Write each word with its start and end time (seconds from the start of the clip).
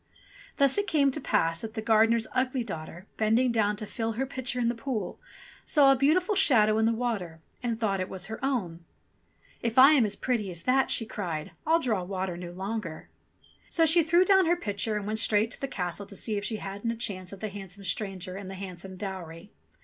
Thus 0.57 0.79
it 0.79 0.87
came 0.87 1.11
to 1.11 1.21
pass 1.21 1.61
that 1.61 1.75
the 1.75 1.79
gardener's 1.83 2.25
ugly 2.33 2.63
daughter, 2.63 3.05
bending 3.17 3.51
down 3.51 3.75
to 3.75 3.85
fill 3.85 4.13
her 4.13 4.25
pitcher 4.25 4.59
in 4.59 4.67
the 4.67 4.73
pool, 4.73 5.19
saw 5.63 5.91
a 5.91 5.95
beautiful 5.95 6.33
shadow 6.33 6.79
in 6.79 6.85
the 6.85 6.91
water, 6.91 7.39
and 7.61 7.79
thought 7.79 7.99
it 7.99 8.09
was 8.09 8.25
her 8.25 8.43
own! 8.43 8.83
"If 9.61 9.77
I 9.77 9.91
am 9.93 10.03
as 10.03 10.15
pretty 10.15 10.49
as 10.49 10.63
that," 10.63 10.89
she 10.89 11.05
cried, 11.05 11.51
"I'll 11.67 11.79
draw 11.79 12.01
water 12.03 12.35
no 12.35 12.49
longer!" 12.51 13.09
So 13.69 13.85
she 13.85 14.01
threw 14.01 14.25
down 14.25 14.47
her 14.47 14.55
pitcher, 14.55 14.97
and 14.97 15.05
went 15.05 15.19
straight 15.19 15.51
to 15.51 15.61
the 15.61 15.67
castle 15.67 16.07
to 16.07 16.15
see 16.15 16.35
if 16.35 16.43
she 16.43 16.55
hadn't 16.55 16.89
a 16.89 16.95
chance 16.95 17.31
of 17.31 17.39
the 17.39 17.49
handsome 17.49 17.83
stranger 17.83 18.35
and 18.35 18.49
the 18.49 18.55
handsome 18.55 18.97
dowry. 18.97 19.51